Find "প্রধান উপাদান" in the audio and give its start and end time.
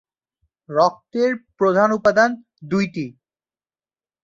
1.57-2.29